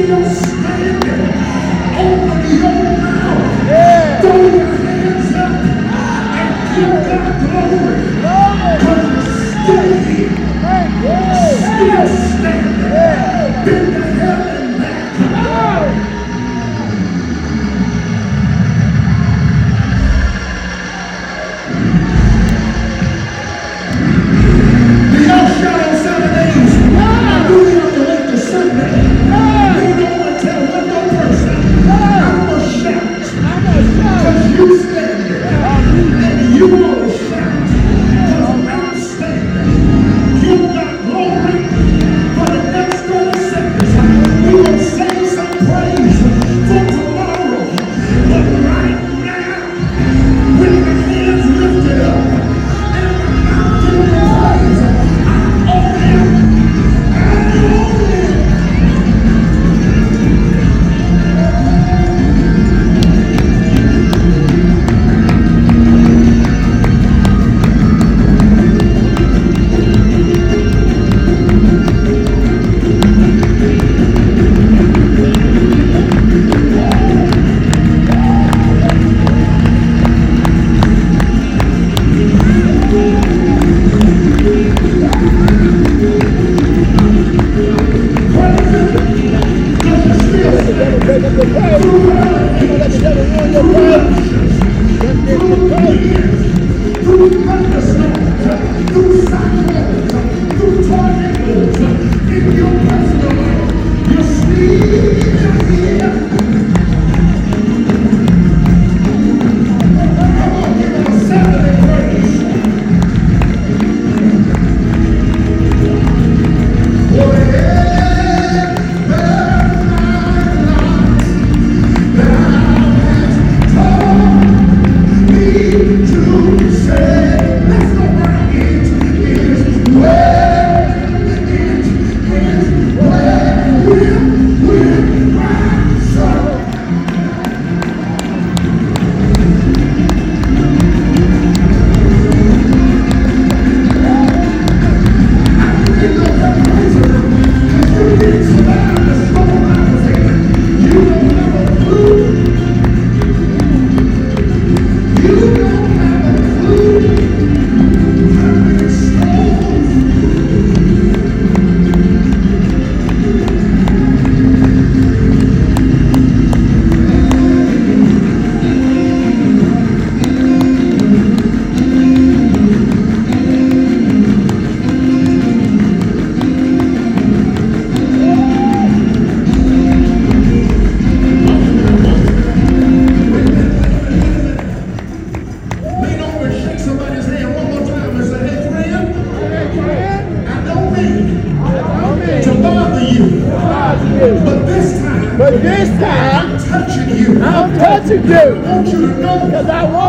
[0.08, 0.31] you're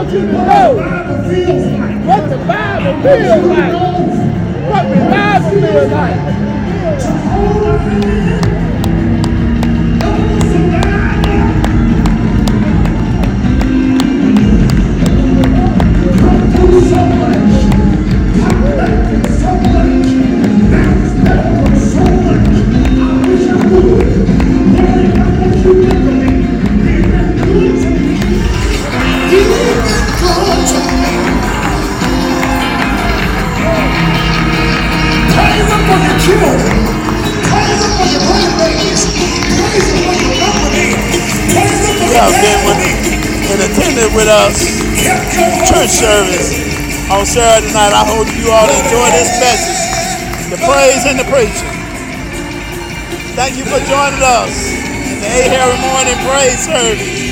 [0.03, 0.75] what you know.
[2.05, 3.73] What the Bible feels like.
[4.69, 6.52] What the Bible feels like.
[47.34, 47.89] share tonight.
[47.89, 51.65] I hope you all enjoy this message, the praise and the preaching.
[53.34, 54.53] Thank you for joining us
[55.10, 55.49] in the A.
[55.49, 57.23] Harry Morning Praise Service.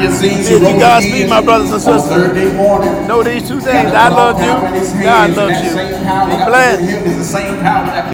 [0.00, 2.52] Did you guys speed, my brothers and sisters.
[3.08, 3.92] Know these two things.
[3.92, 5.02] I love you.
[5.02, 5.70] God loves you.
[5.76, 6.82] Be blessed.